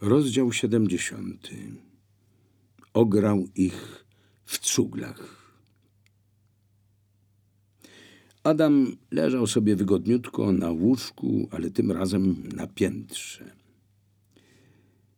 [0.00, 1.50] Rozdział 70.
[2.94, 4.04] Ograł ich
[4.44, 5.52] w cuglach.
[8.42, 13.56] Adam leżał sobie wygodniutko na łóżku, ale tym razem na piętrze.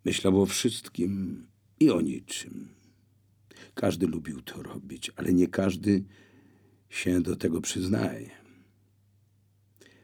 [0.05, 1.43] Myślał o wszystkim
[1.81, 2.69] i o niczym.
[3.75, 6.05] Każdy lubił to robić, ale nie każdy
[6.89, 8.42] się do tego przyznaje.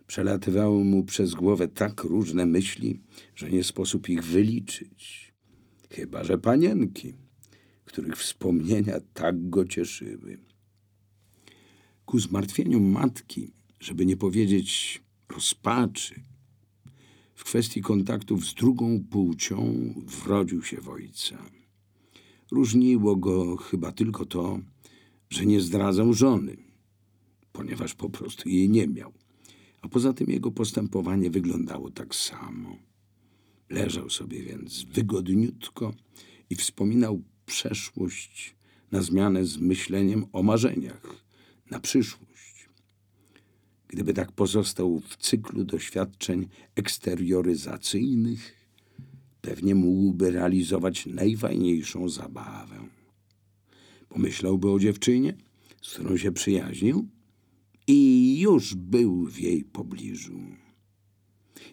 [0.09, 3.01] Przelatywały mu przez głowę tak różne myśli,
[3.35, 5.33] że nie sposób ich wyliczyć.
[5.91, 7.15] Chyba, że panienki,
[7.85, 10.39] których wspomnienia tak go cieszyły.
[12.05, 16.21] Ku zmartwieniu matki, żeby nie powiedzieć rozpaczy,
[17.35, 19.75] w kwestii kontaktów z drugą płcią
[20.07, 21.39] wrodził się w ojca.
[22.51, 24.61] Różniło go chyba tylko to,
[25.31, 26.57] że nie zdradzał żony,
[27.53, 29.13] ponieważ po prostu jej nie miał.
[29.83, 32.77] A poza tym jego postępowanie wyglądało tak samo.
[33.71, 35.95] Leżał sobie więc wygodniutko
[36.51, 38.57] i wspominał przeszłość
[38.93, 41.25] na zmianę z myśleniem o marzeniach
[41.71, 42.69] na przyszłość.
[43.89, 48.55] Gdyby tak pozostał w cyklu doświadczeń eksterioryzacyjnych,
[49.41, 52.89] pewnie mógłby realizować najfajniejszą zabawę.
[54.09, 55.35] Pomyślałby o dziewczynie,
[55.83, 57.09] z którą się przyjaźnił
[57.89, 60.41] i już był w jej pobliżu.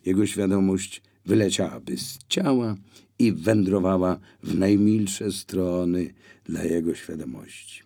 [0.06, 2.76] Jego świadomość wyleciałaby z ciała
[3.20, 7.82] i wędrowała w najmilsze strony dla jego świadomości.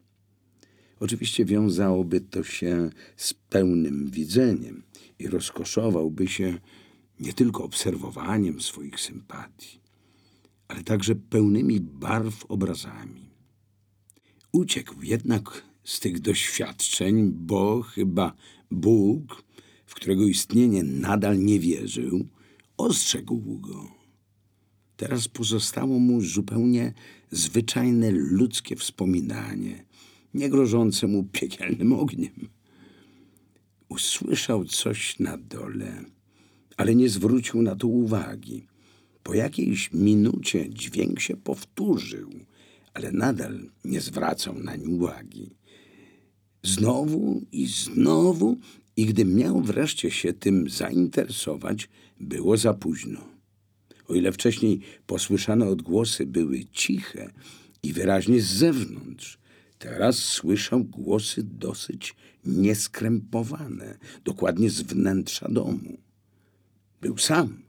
[1.00, 4.84] Oczywiście wiązałoby to się z pełnym widzeniem
[5.20, 6.58] i rozkoszowałby się
[7.20, 9.80] nie tylko obserwowaniem swoich sympatii,
[10.68, 13.30] ale także pełnymi barw obrazami.
[14.52, 18.34] Uciekł jednak z tych doświadczeń, bo chyba
[18.72, 19.44] Bóg,
[19.86, 22.26] w którego istnienie nadal nie wierzył,
[22.78, 23.92] ostrzegł go.
[24.98, 26.94] Teraz pozostało mu zupełnie
[27.32, 29.86] zwyczajne ludzkie wspominanie,
[30.34, 32.50] nie grożące mu piekielnym ogniem.
[33.90, 36.04] Usłyszał coś na dole,
[36.78, 38.68] ale nie zwrócił na to uwagi.
[39.24, 42.30] Po jakiejś minucie dźwięk się powtórzył,
[42.94, 45.59] ale nadal nie zwracał nań uwagi.
[46.64, 48.58] Znowu i znowu,
[48.96, 51.90] i gdy miał wreszcie się tym zainteresować,
[52.20, 53.20] było za późno.
[54.08, 57.32] O ile wcześniej posłyszane odgłosy były ciche
[57.84, 59.40] i wyraźnie z zewnątrz,
[59.80, 62.16] teraz słyszał głosy dosyć
[62.46, 65.98] nieskrępowane, dokładnie z wnętrza domu.
[67.02, 67.62] Był sam.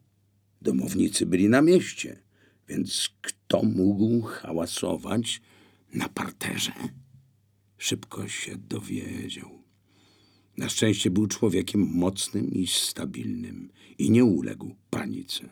[0.62, 2.22] Domownicy byli na mieście,
[2.68, 5.40] więc kto mógł hałasować
[5.94, 6.72] na parterze?
[7.80, 9.62] Szybko się dowiedział.
[10.56, 15.48] Na szczęście był człowiekiem mocnym i stabilnym i nie uległ panice.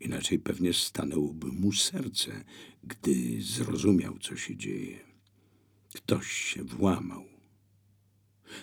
[0.00, 2.44] Inaczej pewnie stanęłoby mu serce,
[2.84, 4.98] gdy zrozumiał, co się dzieje.
[5.94, 7.24] Ktoś się włamał.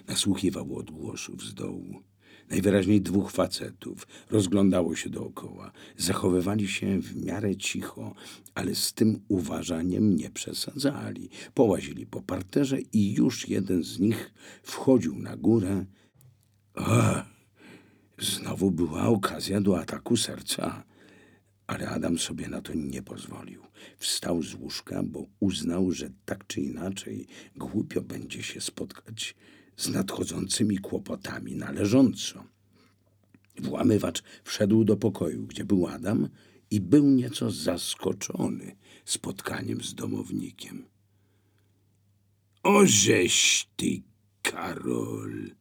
[0.08, 2.04] Nasłuchiwał odgłosów z dołu.
[2.50, 5.72] Najwyraźniej dwóch facetów rozglądało się dookoła.
[5.98, 8.16] Zachowywali się w miarę cicho,
[8.56, 11.30] ale z tym uważaniem nie przesadzali.
[11.54, 14.34] Połazili po parterze i już jeden z nich
[14.64, 15.86] wchodził na górę.
[16.76, 17.26] Ach,
[18.20, 20.84] znowu była okazja do ataku serca.
[21.68, 23.62] Ale Adam sobie na to nie pozwolił.
[23.98, 29.36] Wstał z łóżka, bo uznał, że tak czy inaczej głupio będzie się spotkać
[29.78, 32.44] z nadchodzącymi kłopotami należąco.
[33.60, 36.30] Włamywacz wszedł do pokoju, gdzie był Adam
[36.72, 38.76] i był nieco zaskoczony
[39.06, 40.86] spotkaniem z domownikiem.
[42.64, 44.02] Ożeś ty,
[44.42, 45.52] Karol!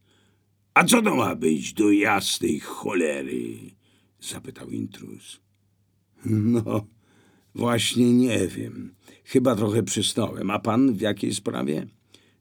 [0.75, 3.71] A co to ma być do jasnej cholery?
[4.21, 5.41] zapytał intruz.
[6.25, 6.87] No,
[7.55, 8.95] właśnie nie wiem.
[9.25, 10.51] Chyba trochę przysnąłem.
[10.51, 11.87] A pan w jakiej sprawie?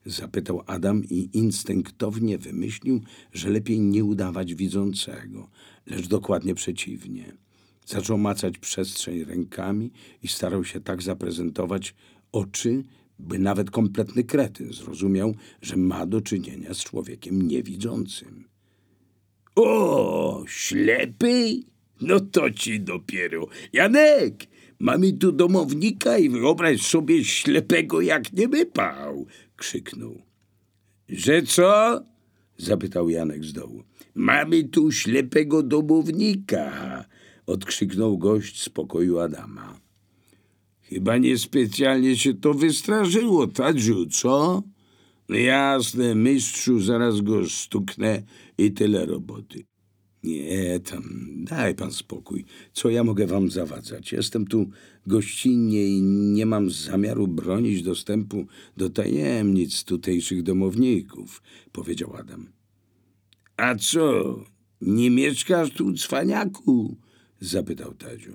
[0.05, 3.01] Zapytał Adam i instynktownie wymyślił,
[3.33, 5.49] że lepiej nie udawać widzącego,
[5.85, 7.37] lecz dokładnie przeciwnie.
[7.85, 9.91] Zaczął macać przestrzeń rękami
[10.23, 11.95] i starał się tak zaprezentować
[12.31, 12.83] oczy,
[13.19, 18.43] by nawet kompletny kretyn zrozumiał, że ma do czynienia z człowiekiem niewidzącym.
[19.55, 21.59] O, ślepy?
[22.01, 23.47] No to ci dopiero.
[23.73, 24.47] Janek,
[24.79, 29.25] mamy tu domownika i wyobraź sobie ślepego jak nie wypał
[29.63, 30.21] krzyknął.
[31.09, 32.01] Że co?
[32.57, 33.83] zapytał Janek z dołu.
[34.15, 37.05] Mamy tu ślepego domownika,
[37.45, 39.79] odkrzyknął gość z pokoju Adama.
[40.81, 44.63] Chyba niespecjalnie się to wystraszyło, Tadziu, co?
[45.29, 48.23] No jasne, mistrzu, zaraz go stuknę
[48.57, 49.65] i tyle roboty.
[50.23, 51.03] Nie, tam,
[51.43, 52.45] daj pan spokój.
[52.73, 54.11] Co ja mogę wam zawadzać?
[54.11, 54.69] Jestem tu
[55.07, 58.47] gościnnie i nie mam zamiaru bronić dostępu
[58.77, 61.41] do tajemnic tutejszych domowników,
[61.71, 62.47] powiedział Adam.
[63.57, 64.39] A co,
[64.81, 66.97] nie mieszkasz tu, cwaniaku?
[67.39, 68.33] zapytał Tadziu.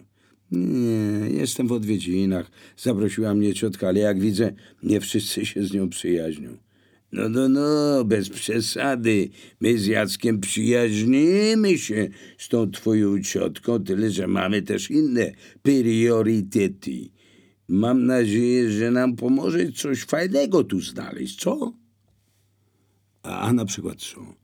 [0.51, 2.51] Nie, jestem w odwiedzinach.
[2.77, 4.53] Zaprosiła mnie ciotka, ale jak widzę,
[4.83, 6.57] nie wszyscy się z nią przyjaźnią.
[7.13, 9.31] No, no, no, bez przesady.
[9.61, 12.09] My z Jackiem przyjaźnimy się
[12.39, 15.33] z tą twoją ciotką, tyle że mamy też inne
[15.63, 17.11] priorytety.
[17.69, 21.73] Mam nadzieję, że nam pomoże coś fajnego tu znaleźć, co?
[23.23, 24.35] A, a na przykład co?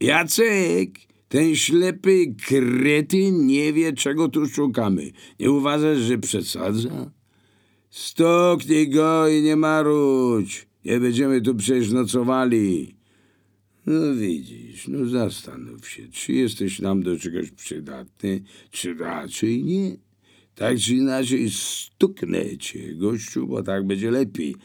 [0.00, 0.90] Jacek,
[1.28, 5.10] ten ślepy kretyn nie wie, czego tu szukamy.
[5.40, 7.10] Nie uważasz, że przesadza?
[7.90, 10.69] Stuknij go i nie marudź.
[10.90, 12.94] Nie będziemy tu przecież nocowali.
[13.86, 19.96] No widzisz, no zastanów się, czy jesteś nam do czegoś przydatny, czy raczej nie.
[20.54, 24.56] Tak czy inaczej stuknę cię, gościu, bo tak będzie lepiej.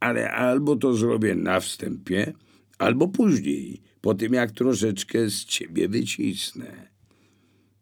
[0.00, 2.32] Ale albo to zrobię na wstępie,
[2.78, 6.88] albo później, po tym jak troszeczkę z ciebie wycisnę.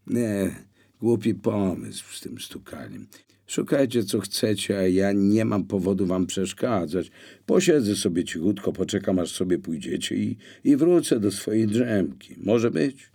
[0.07, 0.65] Nie,
[1.01, 3.07] głupi pomysł z tym stukaniem.
[3.51, 7.11] Szukajcie co chcecie, a ja nie mam powodu wam przeszkadzać.
[7.47, 12.35] Posiedzę sobie cichutko, poczekam aż sobie pójdziecie i, i wrócę do swojej drzemki.
[12.39, 13.11] Może być?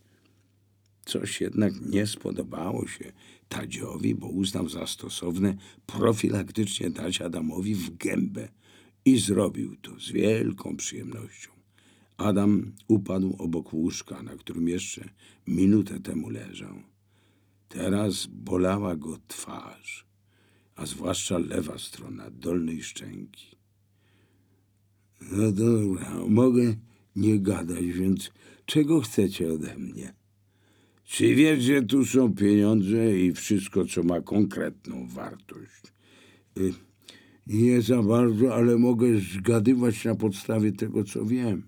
[1.06, 3.12] Coś jednak nie spodobało się
[3.50, 5.56] Tadziowi, bo uznał za stosowne
[5.86, 8.48] profilaktycznie dać Adamowi w gębę
[9.06, 11.52] i zrobił to z wielką przyjemnością.
[12.18, 15.10] Adam upadł obok łóżka, na którym jeszcze
[15.48, 16.76] minutę temu leżał.
[17.70, 20.05] Teraz bolała go twarz,
[20.76, 23.56] a zwłaszcza lewa strona dolnej szczęki.
[25.32, 26.76] No dobra, mogę
[27.16, 28.32] nie gadać, więc
[28.66, 30.14] czego chcecie ode mnie?
[31.04, 35.84] Czy wiesz, że tu są pieniądze i wszystko, co ma konkretną wartość?
[36.58, 36.74] Y,
[37.48, 41.64] Nie za bardzo, ale mogę zgadywać na podstawie tego, co wiem.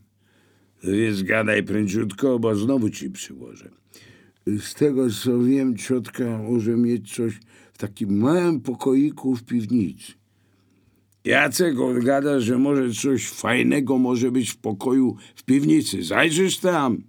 [0.84, 3.70] Więc gadaj prędziutko, bo znowu ci przyłożę.
[4.60, 7.40] Z tego, co wiem, ciotka może mieć coś
[7.78, 10.14] w takim małym pokoiku w piwnicy.
[11.26, 16.04] Jacek odgada, że może coś fajnego może być w pokoju w piwnicy.
[16.04, 17.04] Zajrzysz tam?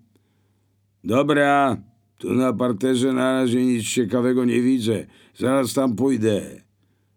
[1.04, 1.76] Dobra,
[2.18, 5.06] tu na parterze na razie nic ciekawego nie widzę.
[5.36, 6.62] Zaraz tam pójdę.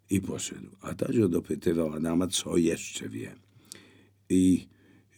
[0.09, 0.69] I poszedł.
[0.81, 3.35] A Tadzio dopytywał Adama, co jeszcze wie.
[4.29, 4.67] I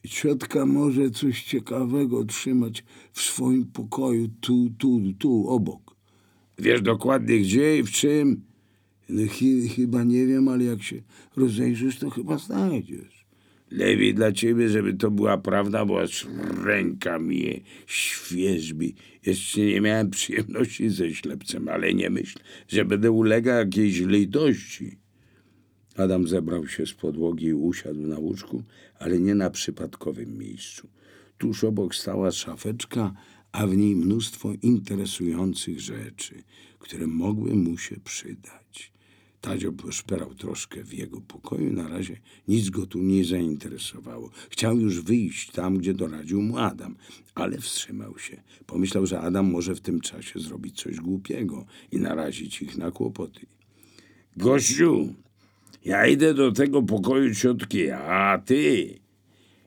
[0.08, 5.83] ciotka może coś ciekawego trzymać w swoim pokoju tu, tu, tu, obok.
[6.60, 8.42] Wiesz dokładnie gdzie i w czym?
[9.10, 9.22] No,
[9.76, 11.02] chyba nie wiem, ale jak się
[11.36, 13.24] rozejrzysz, to chyba znajdziesz.
[13.72, 16.28] Lepiej dla ciebie, żeby to była prawda, bo aż
[16.64, 18.96] ręka mnie świeżbi.
[19.26, 24.98] Jeszcze nie miałem przyjemności ze ślepcem, ale nie myśl, że będę ulegał jakiejś litości.
[25.96, 28.64] Adam zebrał się z podłogi i usiadł na łóżku,
[29.00, 30.88] ale nie na przypadkowym miejscu.
[31.38, 33.14] Tuż obok stała szafeczka,
[33.54, 36.44] a w niej mnóstwo interesujących rzeczy,
[36.80, 38.94] które mogły mu się przydać.
[39.42, 42.18] Tadzio poszperał troszkę w jego pokoju, na razie
[42.48, 44.30] nic go tu nie zainteresowało.
[44.50, 46.96] Chciał już wyjść tam, gdzie doradził mu Adam,
[47.36, 48.42] ale wstrzymał się.
[48.66, 53.46] Pomyślał, że Adam może w tym czasie zrobić coś głupiego i narazić ich na kłopoty.
[54.38, 55.14] Gościu,
[55.86, 59.03] ja idę do tego pokoju ciotki, a ty,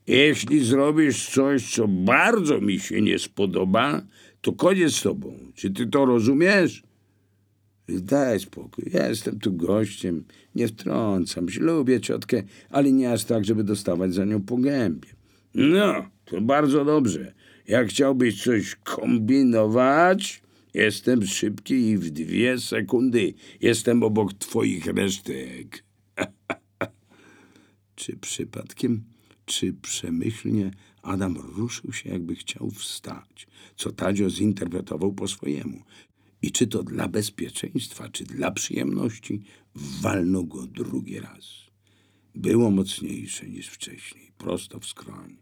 [0.07, 4.03] jeśli zrobisz coś, co bardzo mi się nie spodoba,
[4.41, 5.39] to koniec z tobą.
[5.55, 6.83] Czy ty to rozumiesz?
[7.89, 13.45] Daj spokój, ja jestem tu gościem, nie wtrącam się, lubię ciotkę, ale nie aż tak,
[13.45, 15.09] żeby dostawać za nią po gębie.
[15.55, 17.35] No, to bardzo dobrze.
[17.69, 20.43] Jak chciałbyś coś kombinować,
[20.75, 25.85] jestem szybki i w dwie sekundy jestem obok twoich resztek.
[27.97, 29.05] Czy przypadkiem,
[29.47, 30.71] czy przemyślnie
[31.03, 35.83] Adam ruszył się, jakby chciał wstać, co Tadzio zinterpretował po swojemu.
[36.43, 39.43] I czy to dla bezpieczeństwa, czy dla przyjemności,
[39.75, 41.45] walnął go drugi raz.
[42.35, 45.37] Było mocniejsze niż wcześniej, prosto w skroń.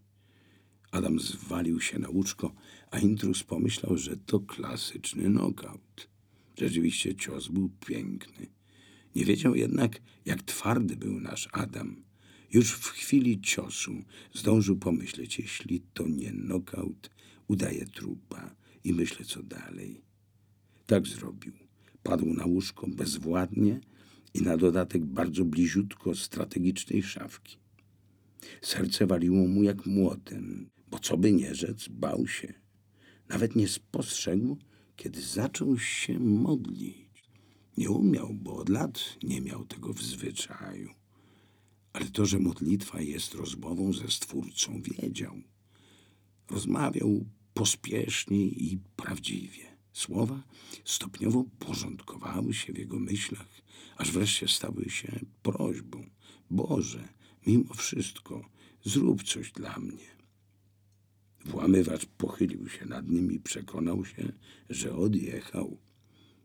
[0.91, 2.55] Adam zwalił się na łóżko,
[2.91, 6.09] a intruz pomyślał, że to klasyczny nokaut.
[6.59, 8.47] Rzeczywiście cios był piękny.
[9.15, 12.05] Nie wiedział jednak, jak twardy był nasz Adam.
[12.55, 13.93] Już w chwili ciosu
[14.35, 17.11] zdążył pomyśleć, jeśli to nie nokaut,
[17.49, 20.01] udaje trupa i myślę, co dalej.
[20.87, 21.53] Tak zrobił.
[22.03, 23.81] Padł na łóżko bezwładnie
[24.35, 27.57] i na dodatek bardzo bliziutko strategicznej szafki.
[28.63, 32.55] Serce waliło mu jak młotem, bo co by nie rzec, bał się.
[33.29, 34.57] Nawet nie spostrzegł,
[34.97, 37.25] kiedy zaczął się modlić.
[37.77, 41.04] Nie umiał, bo od lat nie miał tego w zwyczaju.
[41.95, 45.43] Ale to, że modlitwa jest rozmową ze Stwórcą, wiedział.
[46.51, 47.25] Rozmawiał
[47.55, 49.65] pospiesznie i prawdziwie.
[49.93, 50.43] Słowa
[50.85, 53.49] stopniowo porządkowały się w jego myślach,
[53.97, 56.11] aż wreszcie stały się prośbą.
[56.51, 57.09] Boże,
[57.47, 58.51] mimo wszystko,
[58.85, 60.15] zrób coś dla mnie.
[61.45, 64.33] Włamywacz pochylił się nad nim i przekonał się,
[64.71, 65.79] że odjechał.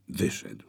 [0.10, 0.69] Wyszedł.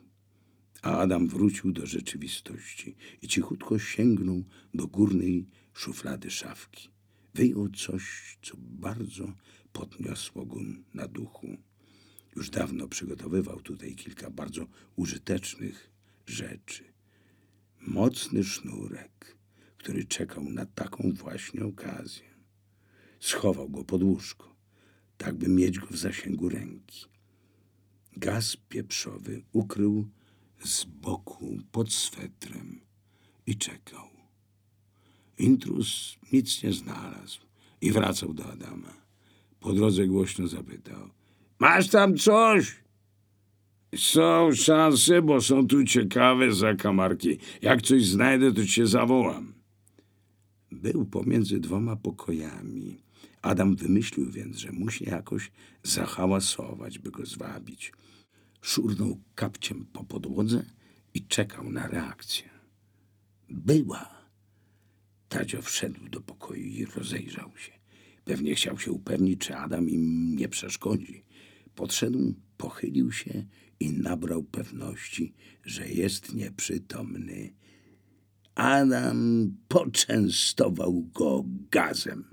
[0.82, 4.44] A Adam wrócił do rzeczywistości i cichutko sięgnął
[4.74, 6.88] do górnej szuflady szafki.
[7.34, 9.32] Wyjął coś, co bardzo
[9.72, 10.56] podniosło go
[10.94, 11.56] na duchu.
[12.36, 15.90] Już dawno przygotowywał tutaj kilka bardzo użytecznych
[16.26, 16.84] rzeczy.
[17.80, 19.36] Mocny sznurek,
[19.76, 22.30] który czekał na taką właśnie okazję.
[23.20, 24.56] Schował go pod łóżko,
[25.16, 27.06] tak by mieć go w zasięgu ręki.
[28.16, 30.08] Gaz pieprzowy ukrył
[30.64, 32.80] z boku pod swetrem
[33.46, 34.08] i czekał.
[35.38, 37.40] Intrus nic nie znalazł
[37.80, 38.92] i wracał do Adama.
[39.60, 41.10] Po drodze głośno zapytał.
[41.58, 42.76] Masz tam coś?
[43.96, 47.38] Są szanse, bo są tu ciekawe zakamarki.
[47.62, 49.52] Jak coś znajdę, to cię zawołam.
[50.72, 52.96] Był pomiędzy dwoma pokojami.
[53.42, 55.50] Adam wymyślił więc, że musi jakoś
[55.82, 57.92] zahałasować, by go zwabić.
[58.60, 60.64] Szurnął kapciem po podłodze
[61.14, 62.50] i czekał na reakcję.
[63.48, 64.20] Była.
[65.28, 67.72] Tadzio wszedł do pokoju i rozejrzał się.
[68.24, 71.24] Pewnie chciał się upewnić, czy Adam im nie przeszkodzi.
[71.74, 73.46] Podszedł, pochylił się
[73.80, 77.54] i nabrał pewności, że jest nieprzytomny.
[78.54, 82.29] Adam poczęstował go gazem.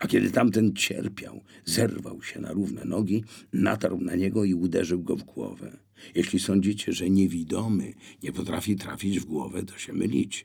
[0.00, 5.16] A kiedy tamten cierpiał, zerwał się na równe nogi, natarł na niego i uderzył go
[5.16, 5.78] w głowę.
[6.14, 10.44] Jeśli sądzicie, że niewidomy nie potrafi trafić w głowę, to się mylicie.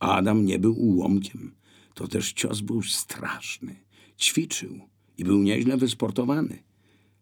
[0.00, 1.52] Adam nie był ułomkiem.
[1.94, 3.76] To też cios był straszny.
[4.18, 4.80] Ćwiczył
[5.18, 6.62] i był nieźle wysportowany.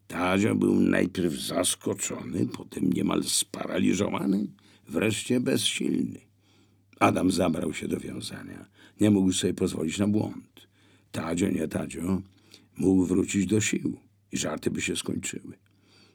[0.07, 4.47] Tadzio był najpierw zaskoczony, potem niemal sparaliżowany,
[4.88, 6.21] wreszcie bezsilny.
[7.00, 8.67] Adam zabrał się do wiązania.
[9.00, 10.48] Nie mógł sobie pozwolić na błąd.
[11.12, 12.23] Tadzio, nie Tadzio,
[12.77, 14.00] mógł wrócić do sił
[14.33, 15.59] i żarty by się skończyły.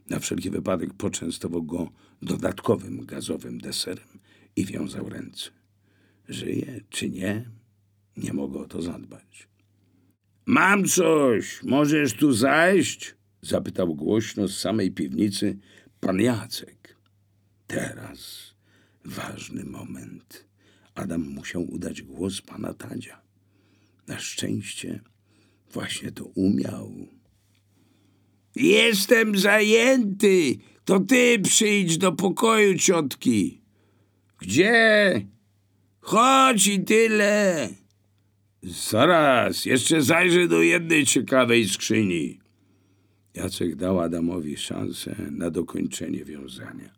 [0.09, 4.19] Na wszelki wypadek poczęstował go dodatkowym gazowym deserem
[4.55, 5.50] i wiązał ręce.
[6.29, 7.50] Żyje czy nie,
[8.17, 9.47] nie mogę o to zadbać.
[10.45, 13.15] Mam coś, możesz tu zajść?
[13.41, 15.57] Zapytał głośno z samej piwnicy
[16.00, 16.97] pan Jacek.
[17.67, 18.53] Teraz
[19.05, 20.45] ważny moment.
[20.95, 23.22] Adam musiał udać głos pana Tadzia.
[24.07, 25.00] Na szczęście
[25.72, 27.07] właśnie to umiał.
[28.55, 30.55] Jestem zajęty.
[30.86, 33.62] To ty przyjdź do pokoju ciotki.
[34.39, 35.25] Gdzie?
[36.00, 37.69] Chodź i tyle.
[38.63, 42.39] Zaraz, jeszcze zajrzę do jednej ciekawej skrzyni.
[43.33, 46.89] Jacek dał Adamowi szansę na dokończenie wiązania.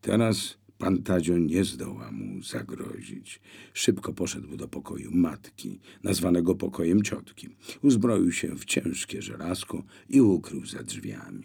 [0.00, 3.40] Teraz pan Tadzio nie zdoła mu zagrozić.
[3.72, 7.48] Szybko poszedł do pokoju matki, nazwanego pokojem ciotki.
[7.82, 11.44] Uzbroił się w ciężkie żelazko i ukrył za drzwiami.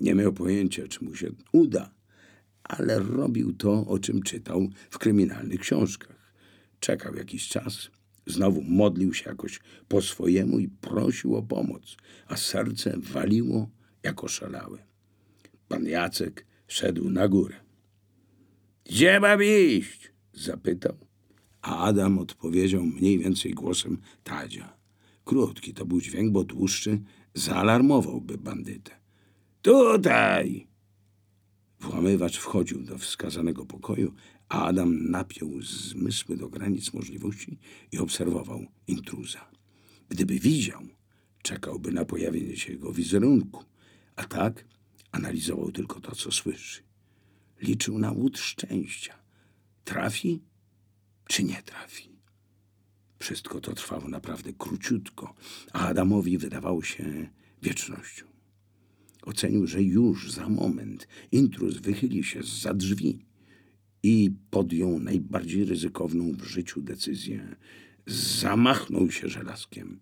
[0.00, 1.94] Nie miał pojęcia, czy mu się uda,
[2.62, 6.34] ale robił to, o czym czytał w kryminalnych książkach.
[6.80, 7.90] Czekał jakiś czas,
[8.26, 13.70] znowu modlił się jakoś po swojemu i prosił o pomoc, a serce waliło
[14.02, 14.78] jak oszalałe.
[15.68, 17.69] Pan Jacek szedł na górę.
[18.84, 20.12] Gdzie mam iść?
[20.32, 20.96] zapytał,
[21.62, 24.76] a Adam odpowiedział mniej więcej głosem Tadzia.
[25.24, 27.02] Krótki to był dźwięk, bo dłuższy
[27.34, 29.00] zaalarmowałby bandytę.
[29.62, 30.66] Tutaj!
[31.80, 34.14] Włamywacz wchodził do wskazanego pokoju,
[34.48, 37.58] a Adam napiął zmysły do granic możliwości
[37.92, 39.50] i obserwował intruza.
[40.08, 40.82] Gdyby widział,
[41.42, 43.64] czekałby na pojawienie się jego wizerunku,
[44.16, 44.64] a tak
[45.12, 46.89] analizował tylko to, co słyszy.
[47.62, 49.14] Liczył na łód szczęścia.
[49.84, 50.42] Trafi
[51.28, 52.10] czy nie trafi?
[53.18, 55.34] Wszystko to trwało naprawdę króciutko,
[55.72, 57.28] a Adamowi wydawało się
[57.62, 58.24] wiecznością.
[59.22, 63.26] Ocenił, że już za moment intruz wychyli się za drzwi
[64.02, 67.56] i podjął najbardziej ryzykowną w życiu decyzję.
[68.06, 70.00] Zamachnął się żelazkiem.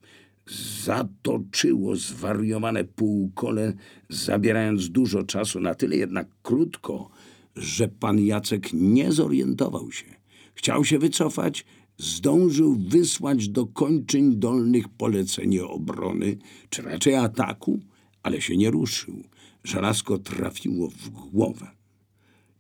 [0.85, 3.73] Zatoczyło zwariowane półkole,
[4.09, 7.11] zabierając dużo czasu, na tyle jednak krótko,
[7.59, 10.07] że pan Jacek nie zorientował się.
[10.55, 11.65] Chciał się wycofać,
[11.99, 16.39] zdążył wysłać do kończyn dolnych polecenie obrony,
[16.71, 17.81] czy raczej ataku,
[18.23, 19.25] ale się nie ruszył.
[19.65, 21.71] Żelazko trafiło w głowę.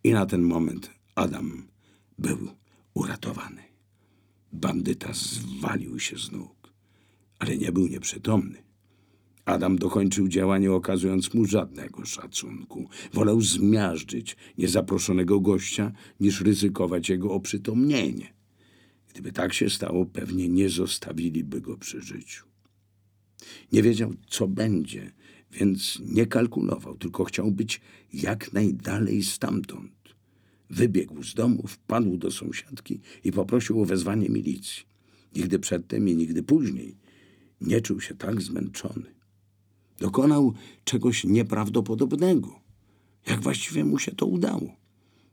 [0.04, 1.68] I na ten moment Adam
[2.18, 2.38] był
[2.94, 3.62] uratowany.
[4.52, 6.72] Bandyta zwalił się z nóg,
[7.38, 8.67] ale nie był nieprzytomny.
[9.48, 12.88] Adam dokończył działanie, okazując mu żadnego szacunku.
[13.12, 18.34] Wolał zmiażdżyć niezaproszonego gościa, niż ryzykować jego oprzytomnienie.
[19.08, 22.46] Gdyby tak się stało, pewnie nie zostawiliby go przy życiu.
[23.72, 25.12] Nie wiedział, co będzie,
[25.52, 27.80] więc nie kalkulował, tylko chciał być
[28.12, 30.14] jak najdalej stamtąd.
[30.70, 34.84] Wybiegł z domu, wpadł do sąsiadki i poprosił o wezwanie milicji.
[35.36, 36.96] Nigdy przedtem i nigdy później
[37.60, 39.17] nie czuł się tak zmęczony.
[39.98, 42.60] Dokonał czegoś nieprawdopodobnego.
[43.26, 44.76] Jak właściwie mu się to udało?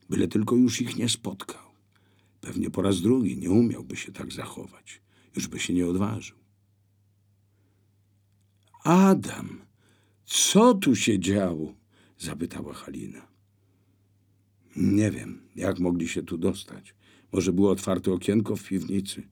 [0.09, 1.65] Byle tylko już ich nie spotkał.
[2.41, 5.01] Pewnie po raz drugi nie umiałby się tak zachować.
[5.35, 6.37] Już by się nie odważył.
[8.83, 9.61] Adam,
[10.25, 11.73] co tu się działo?
[12.17, 13.27] zapytała Halina.
[14.75, 16.95] Nie wiem, jak mogli się tu dostać.
[17.31, 19.27] Może było otwarte okienko w piwnicy.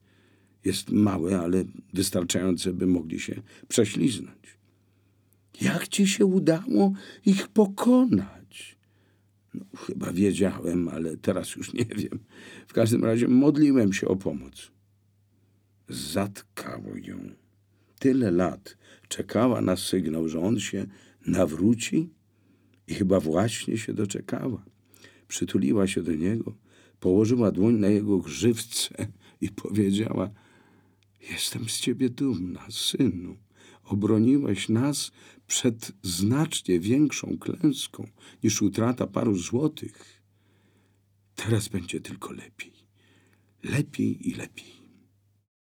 [0.66, 1.63] Jest małe, ale
[1.94, 4.58] wystarczające, by mogli się prześliznąć.
[5.62, 6.93] Jak ci się udało
[7.25, 8.77] ich pokonać?
[9.53, 12.19] No, chyba wiedziałem, ale teraz już nie wiem.
[12.67, 14.72] W każdym razie modliłem się o pomoc.
[15.89, 17.29] Zatkało ją.
[18.00, 20.86] Tyle lat czekała na sygnał, że on się
[21.27, 22.10] nawróci
[22.88, 24.65] i chyba właśnie się doczekała.
[25.27, 26.55] Przytuliła się do niego,
[27.00, 29.07] położyła dłoń na jego grzywce
[29.41, 30.29] i powiedziała:
[31.31, 33.38] Jestem z ciebie dumna, synu.
[33.83, 35.12] Obroniłeś nas
[35.53, 38.07] przed znacznie większą klęską
[38.43, 40.22] niż utrata paru złotych.
[41.36, 42.74] Teraz będzie tylko lepiej.
[43.63, 44.83] Lepiej i lepiej.